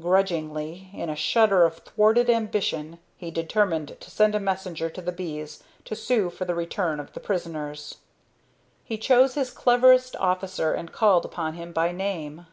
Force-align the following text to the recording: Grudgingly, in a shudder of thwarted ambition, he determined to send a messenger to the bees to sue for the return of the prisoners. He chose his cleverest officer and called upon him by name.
Grudgingly, 0.00 0.88
in 0.94 1.10
a 1.10 1.14
shudder 1.14 1.64
of 1.66 1.76
thwarted 1.80 2.30
ambition, 2.30 2.98
he 3.18 3.30
determined 3.30 3.94
to 4.00 4.10
send 4.10 4.34
a 4.34 4.40
messenger 4.40 4.88
to 4.88 5.02
the 5.02 5.12
bees 5.12 5.62
to 5.84 5.94
sue 5.94 6.30
for 6.30 6.46
the 6.46 6.54
return 6.54 6.98
of 6.98 7.12
the 7.12 7.20
prisoners. 7.20 7.98
He 8.84 8.96
chose 8.96 9.34
his 9.34 9.50
cleverest 9.50 10.16
officer 10.16 10.72
and 10.72 10.92
called 10.92 11.26
upon 11.26 11.52
him 11.56 11.74
by 11.74 11.92
name. 11.92 12.46